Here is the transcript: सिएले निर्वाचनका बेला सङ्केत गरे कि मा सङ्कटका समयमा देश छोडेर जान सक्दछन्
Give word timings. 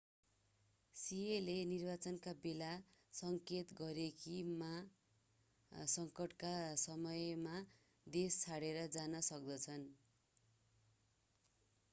सिएले 0.95 1.57
निर्वाचनका 1.71 2.31
बेला 2.45 2.69
सङ्केत 3.13 3.73
गरे 3.81 4.07
कि 4.23 4.39
मा 4.53 4.71
सङ्कटका 5.93 6.55
समयमा 6.85 7.55
देश 8.07 8.41
छोडेर 8.41 8.83
जान 8.99 9.21
सक्दछन् 9.31 9.87